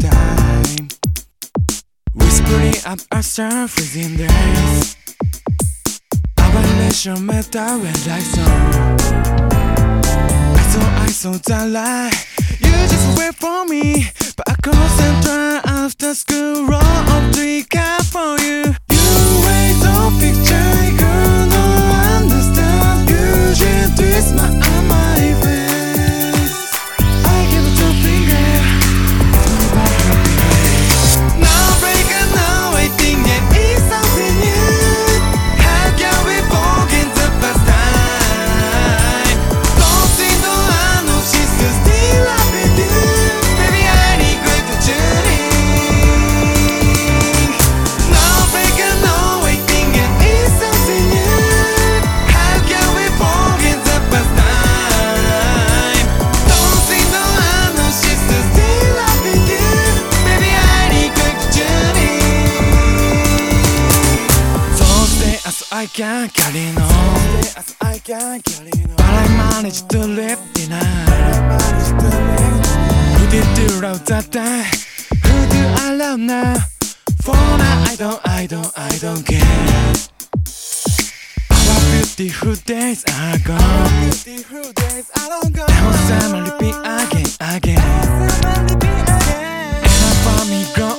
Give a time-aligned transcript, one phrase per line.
[0.00, 0.88] time.
[2.14, 4.96] Whispering at ourselves within this.
[6.38, 8.48] Our nation matter when I saw.
[10.54, 12.14] I saw, I saw the light.
[12.60, 14.06] You just wait for me.
[14.36, 16.66] But I couldn't try after school.
[16.66, 16.80] Roll
[17.14, 18.74] up three cup for you.
[18.90, 19.08] You
[19.46, 21.52] wait, don't picture, you don't
[22.16, 23.10] understand.
[23.10, 24.67] You just twist my eyes.
[65.98, 66.86] can't carry no
[68.96, 71.08] But I managed to live tonight
[73.18, 74.62] Who did you love that day?
[75.24, 76.54] Who do I love now?
[77.20, 79.42] For now I don't, I don't, I don't care
[81.50, 87.82] Our beautiful days are gone beautiful days are gone Now I'm be again, again
[89.82, 90.97] And I found me gone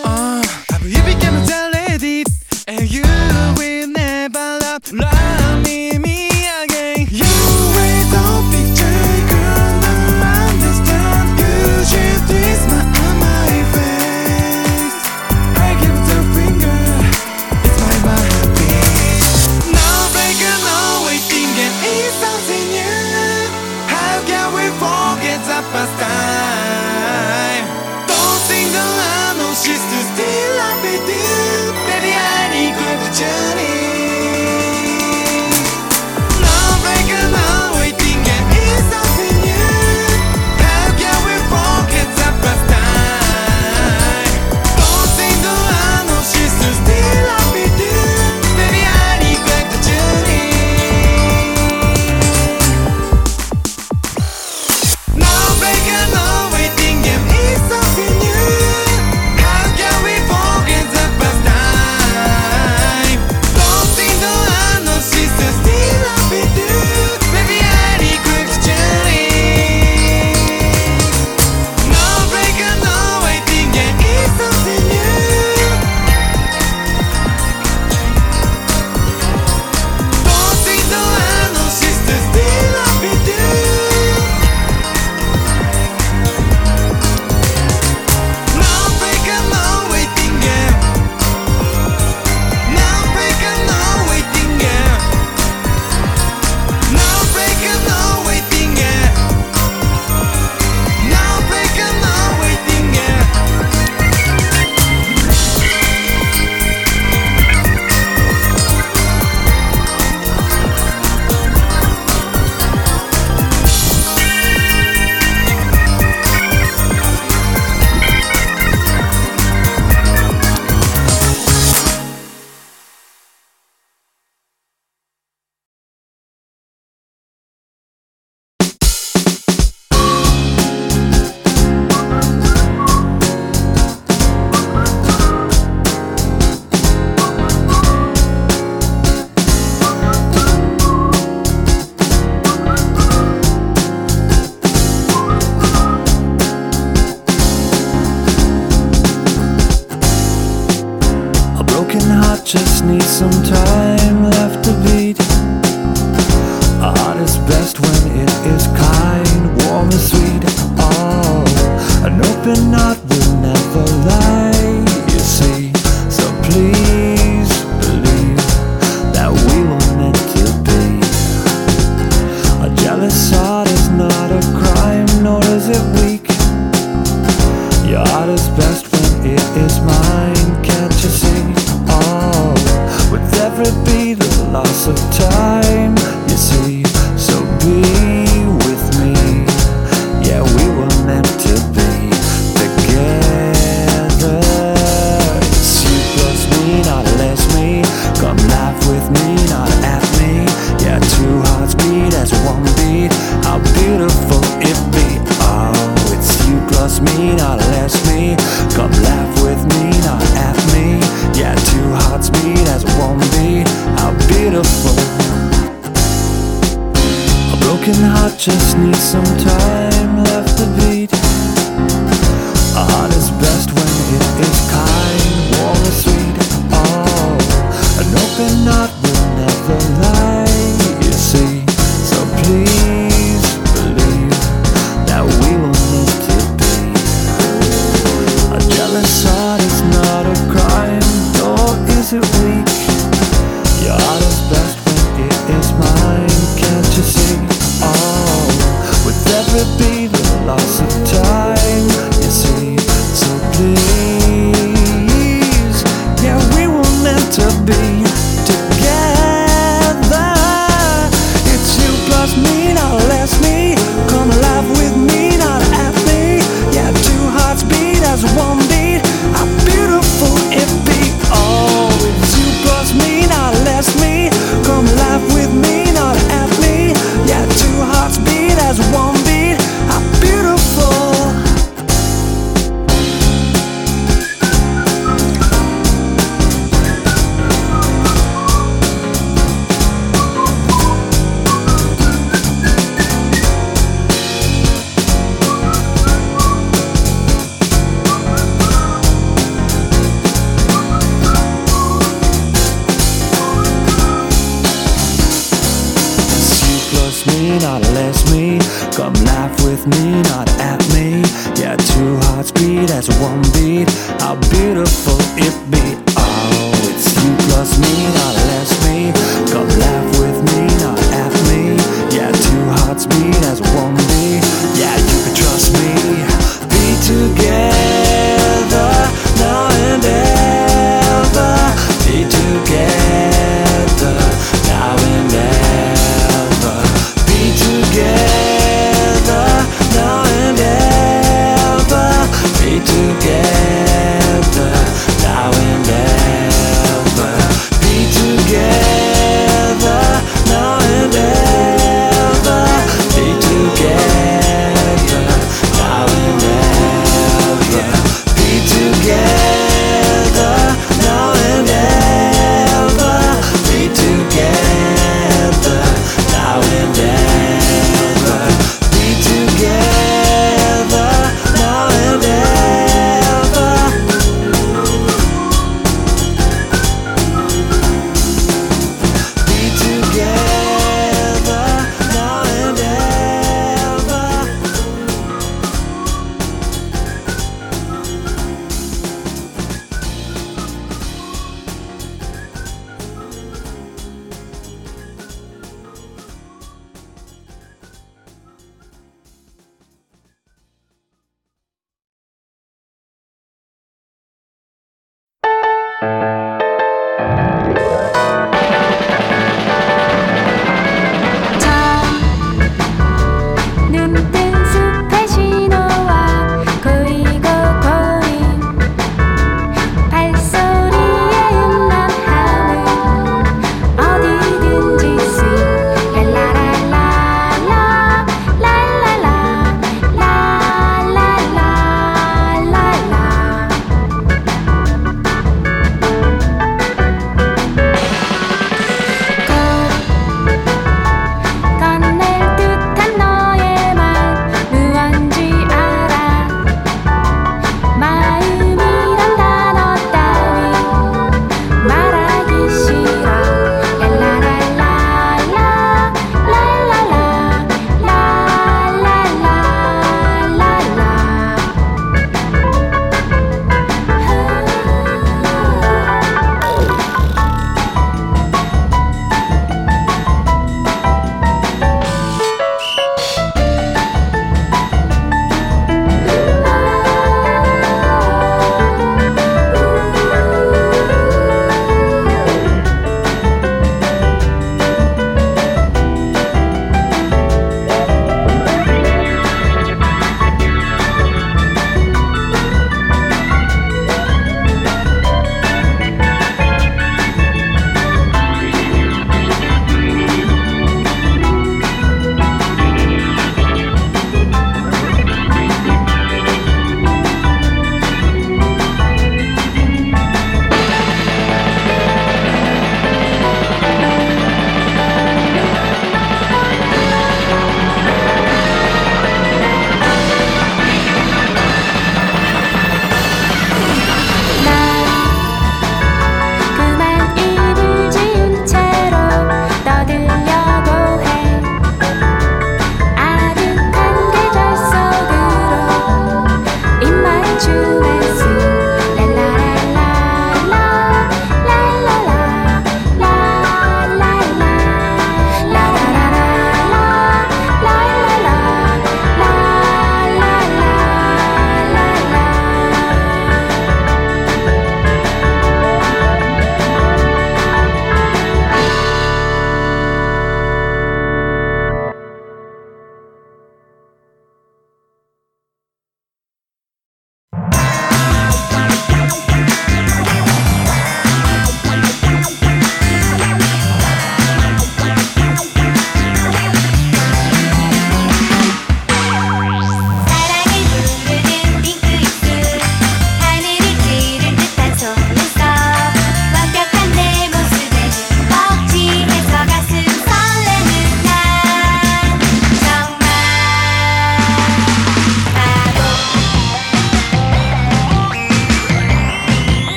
[309.90, 311.22] me, not at me.
[311.60, 313.42] Yeah, two hearts beat as one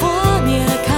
[0.00, 0.91] for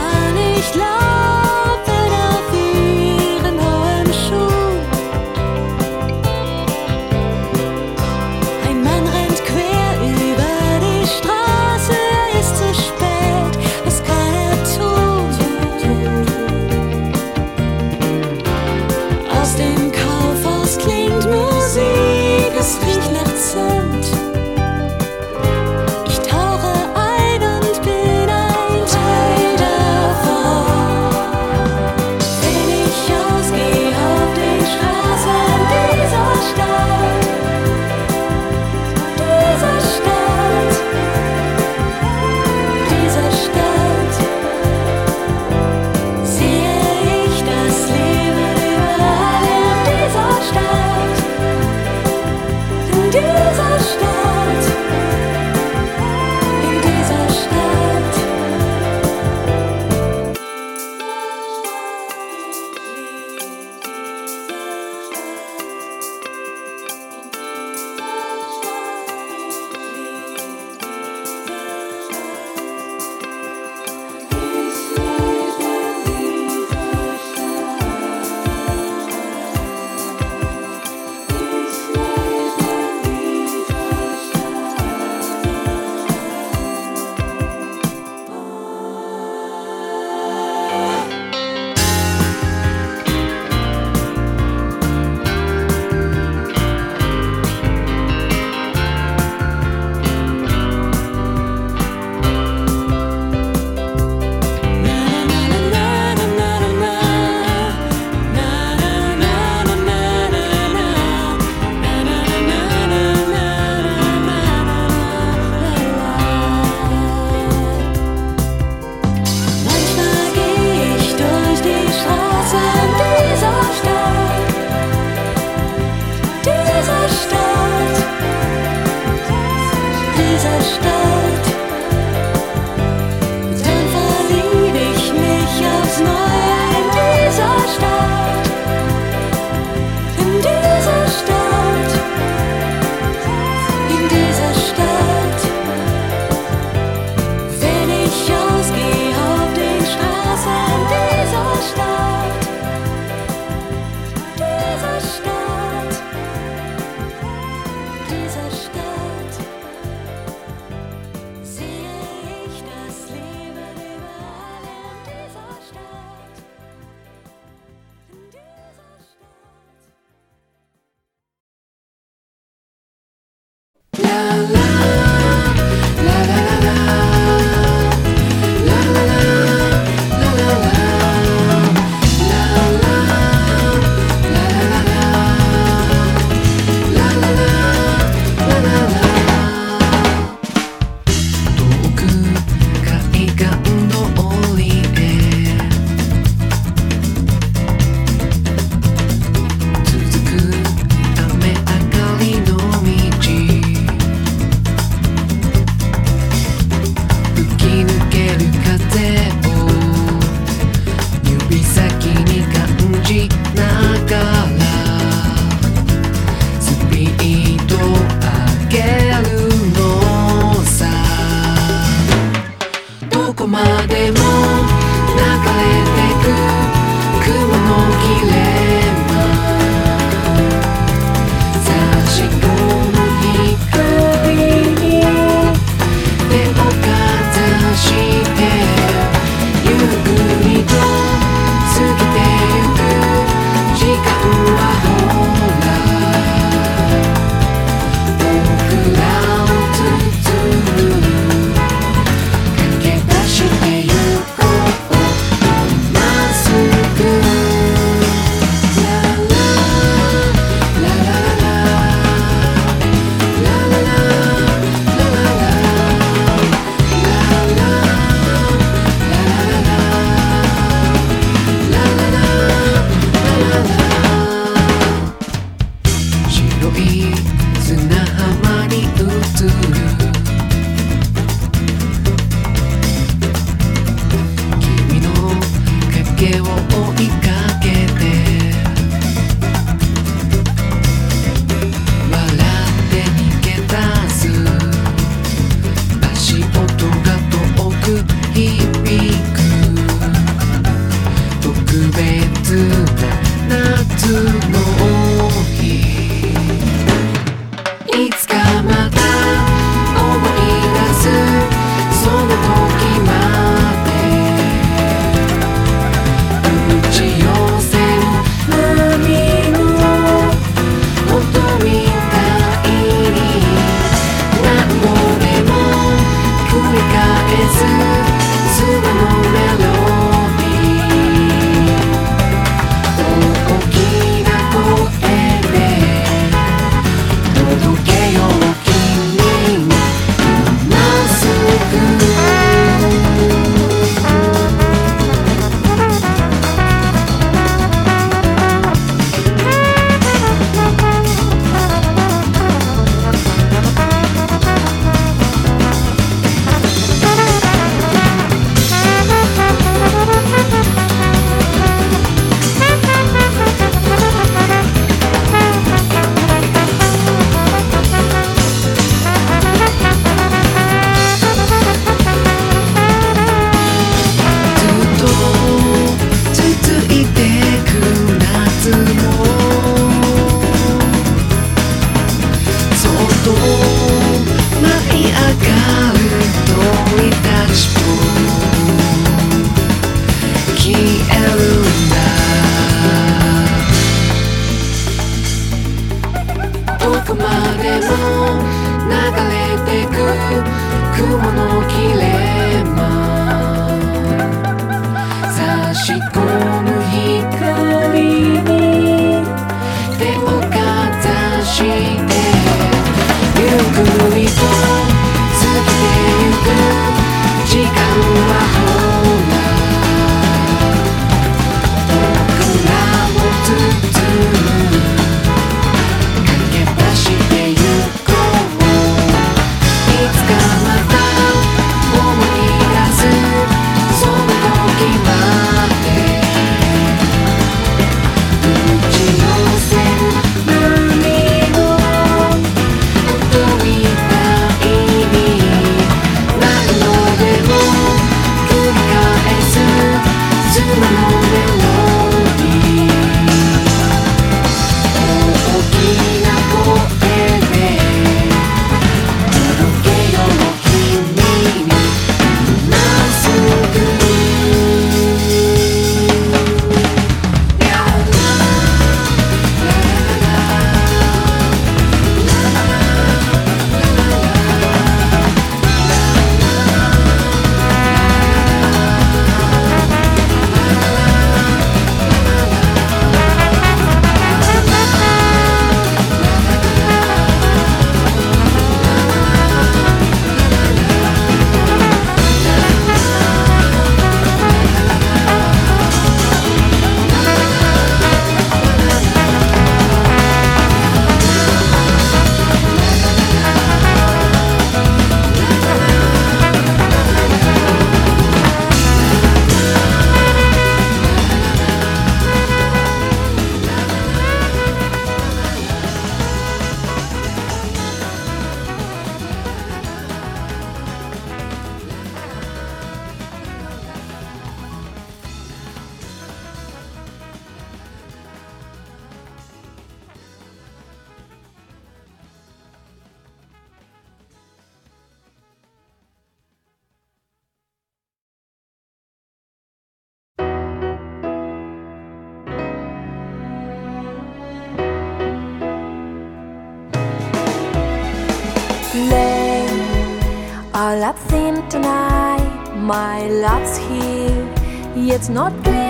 [555.25, 555.84] it's not green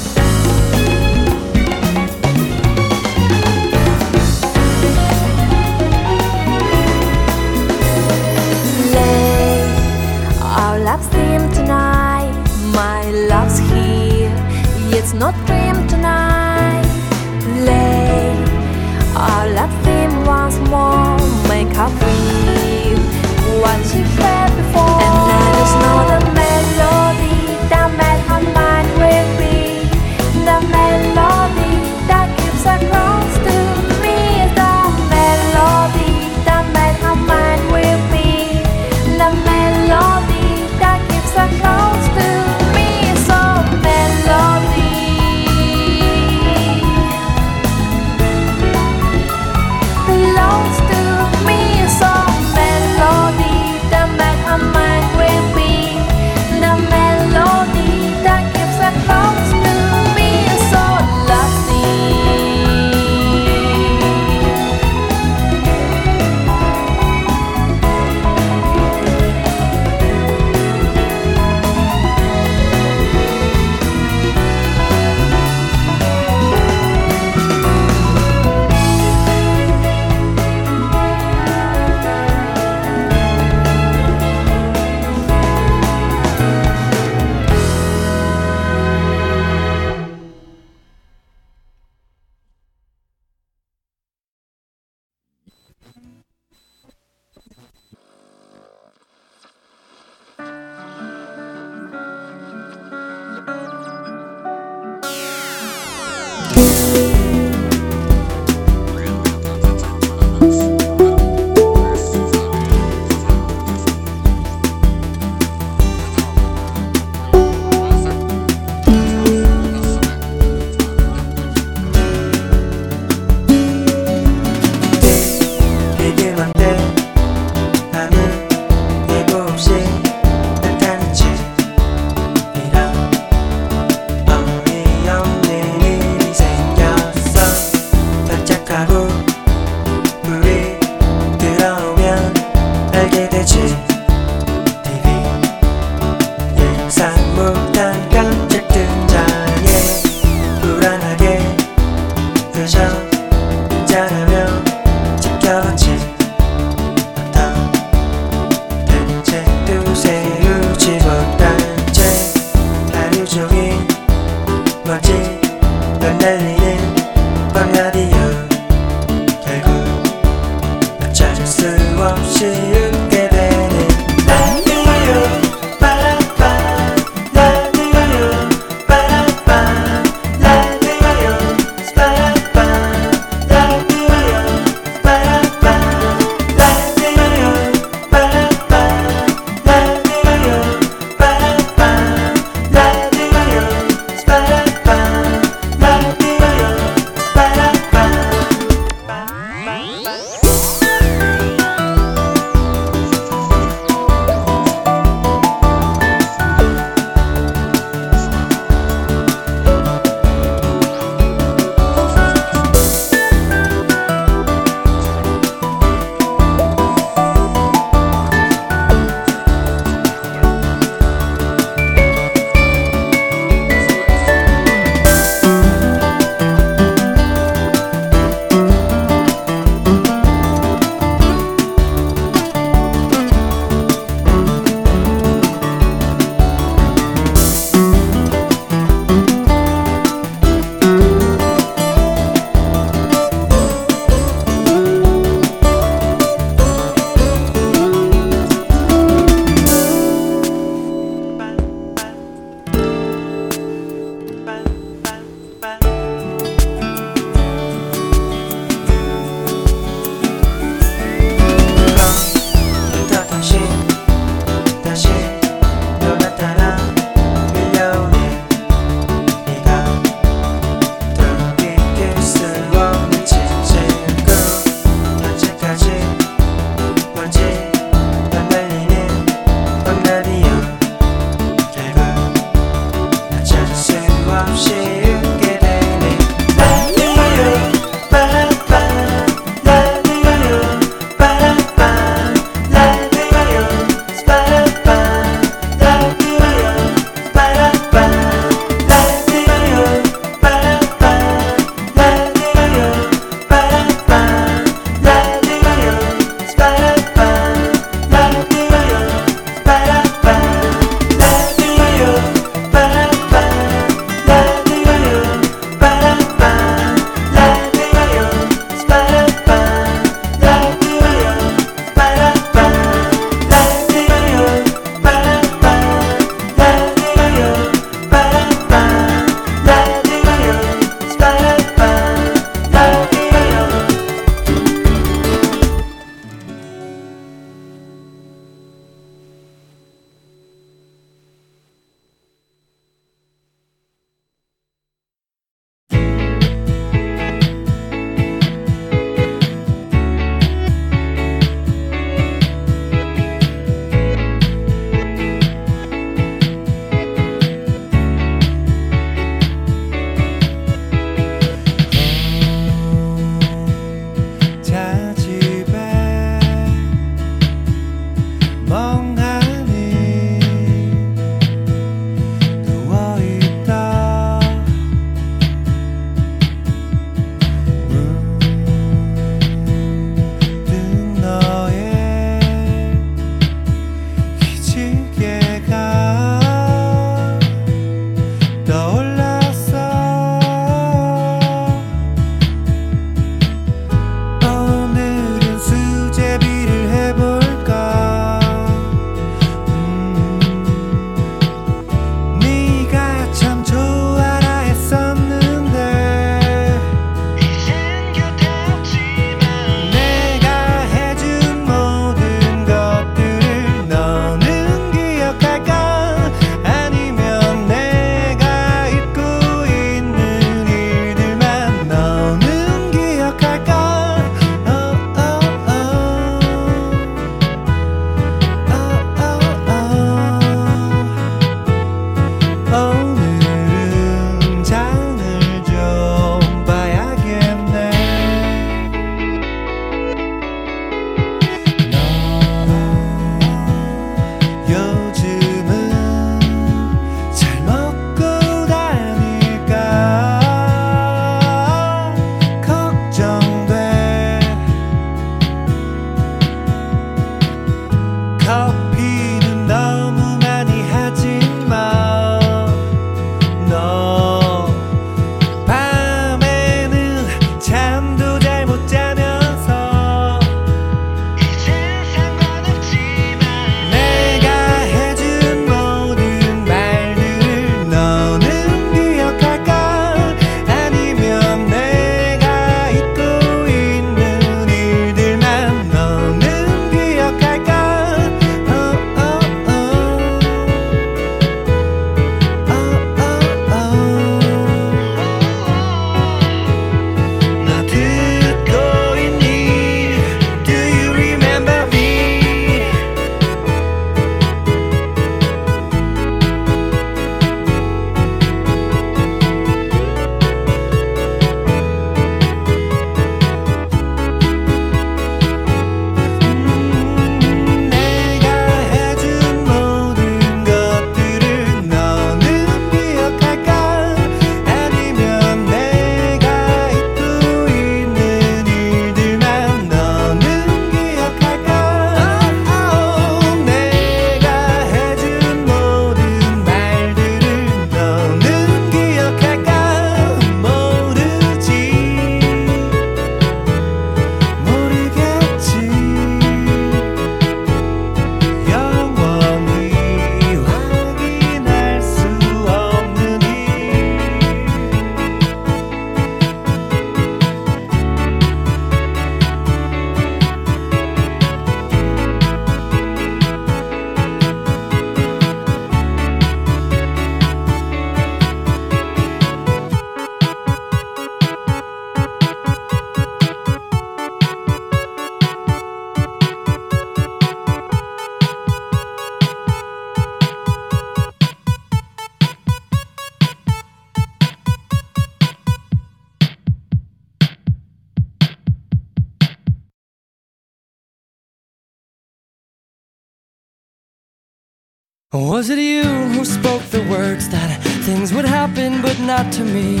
[595.36, 600.00] Was it you who spoke the words that things would happen, but not to me?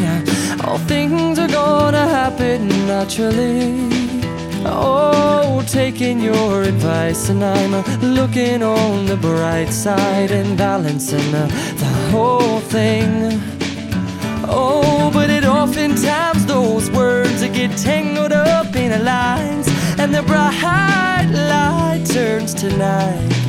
[0.64, 3.90] All things are gonna happen naturally.
[4.64, 11.46] Oh, taking your advice, and I'm looking on the bright side and balancing the,
[11.82, 13.38] the whole thing.
[14.48, 19.68] Oh, but it oftentimes those words get tangled up in lines,
[19.98, 23.45] and the bright light turns to night.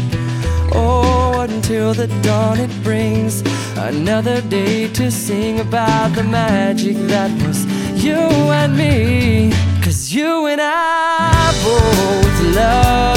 [0.79, 3.41] Oh, until the dawn it brings
[3.77, 7.65] another day to sing about the magic that was
[8.03, 8.21] you
[8.59, 9.51] and me.
[9.83, 13.16] Cause you and I both loved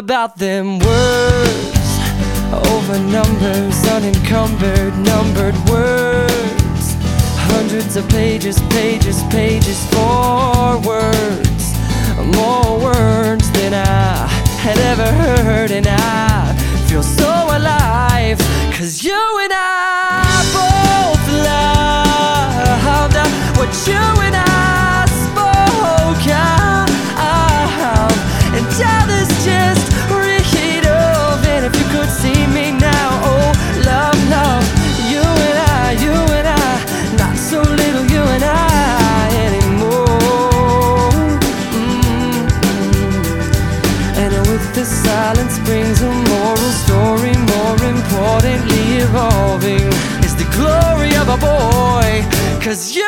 [0.00, 1.90] about them words
[2.72, 6.84] over numbers, unencumbered, numbered words.
[7.52, 11.64] Hundreds of pages, pages, pages for words.
[12.34, 14.26] More words than I
[14.64, 15.08] had ever
[15.44, 16.54] heard, and I
[16.88, 18.38] feel so alive.
[18.72, 20.24] Cause you and I
[20.56, 23.16] both loved
[23.58, 24.89] what you and I
[52.70, 52.99] Cause you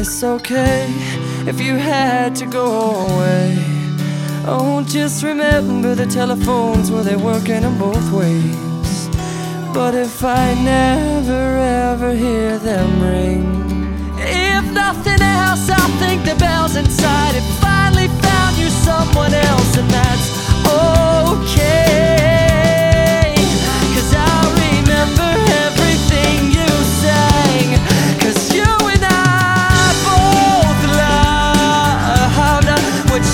[0.00, 0.86] it's okay
[1.46, 2.66] if you had to go
[3.06, 3.54] away.
[4.46, 9.08] Oh, just remember the telephones, well, they're working in both ways.
[9.74, 11.58] But if I never
[11.90, 13.44] ever hear them ring,
[14.16, 19.90] if nothing else, I'll think the bells inside it finally found you someone else, and
[19.90, 20.28] that's
[21.44, 22.19] okay.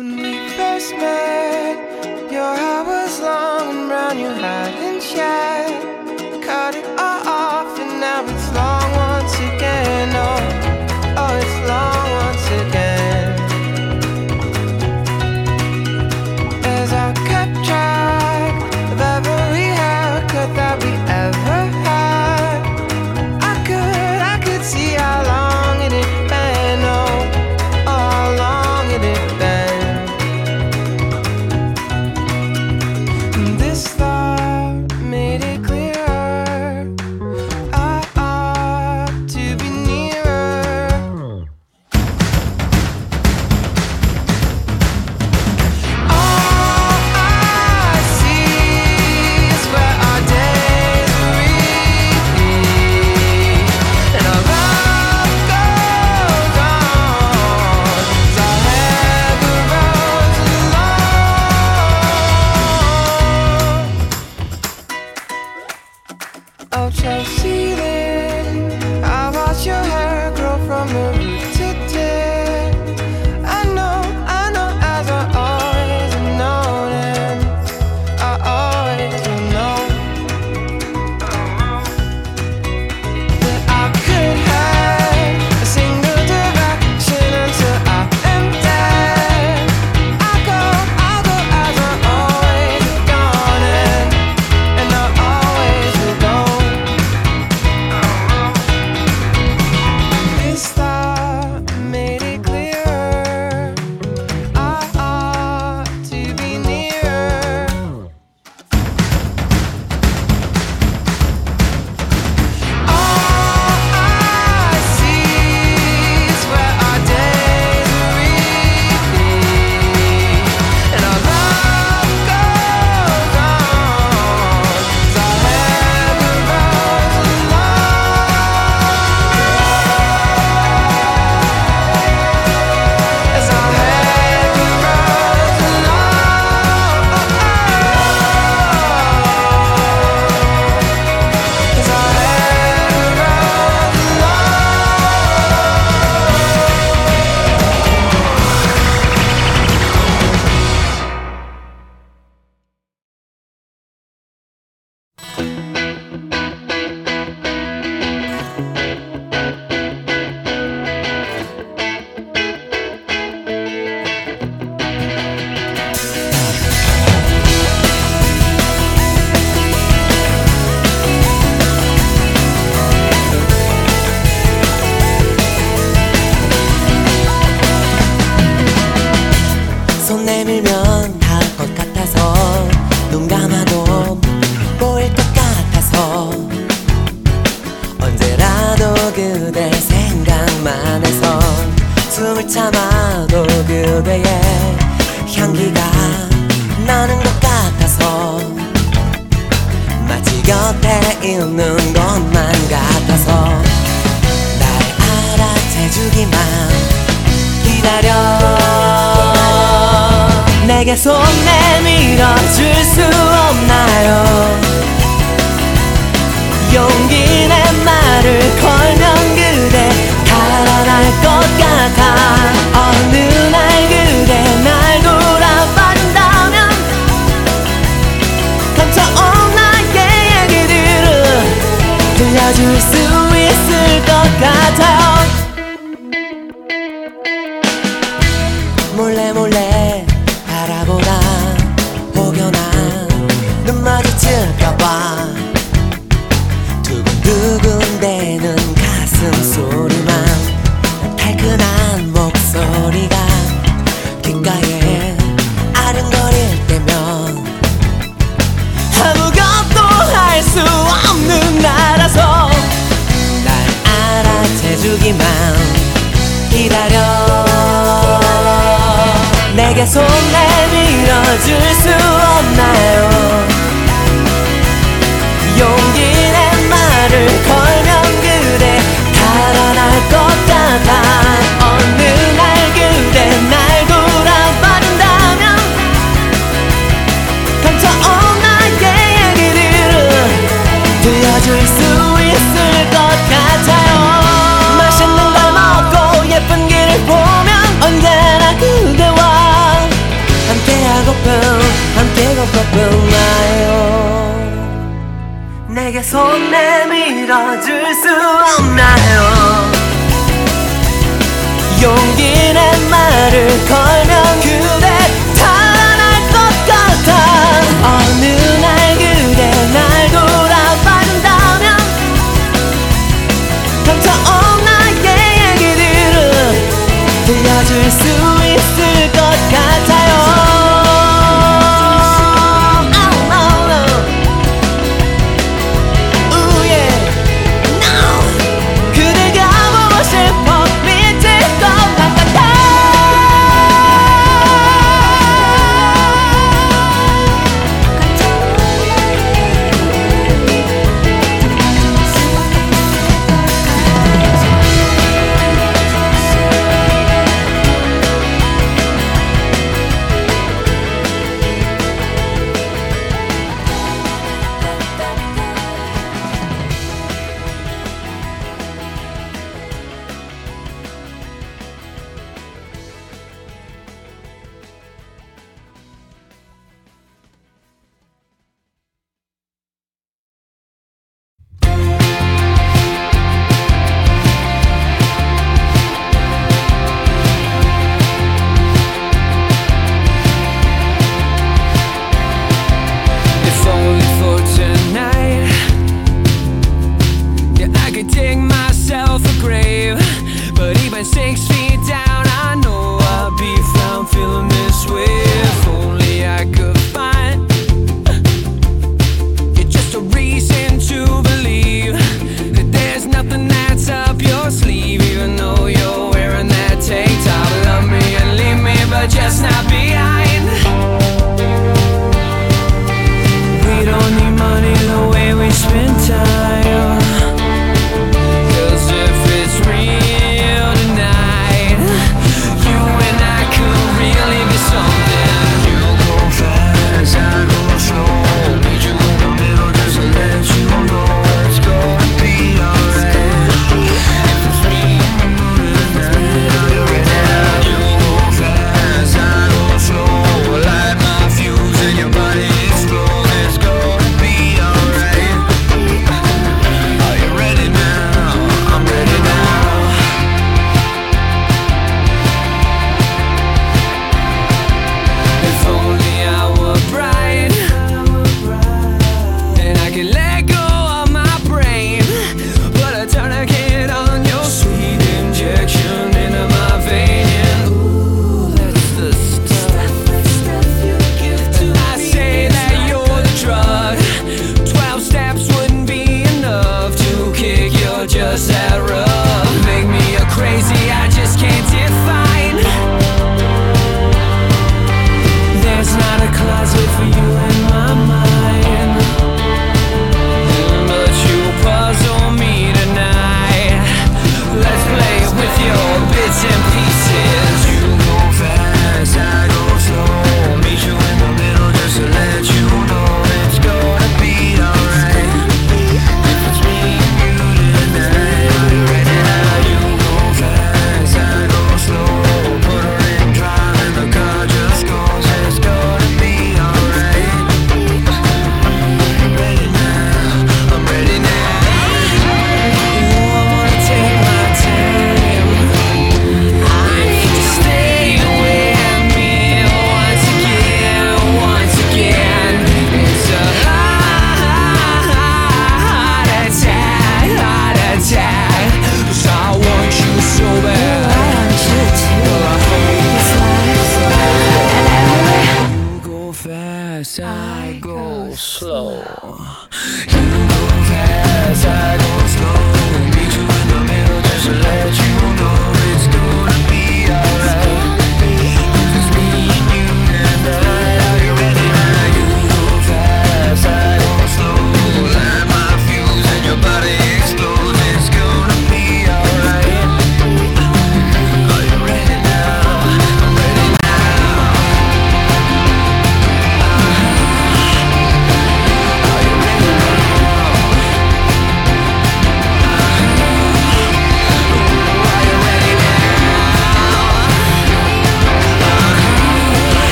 [0.00, 5.49] When we first met, your hair was long and brown, you hadn't shed.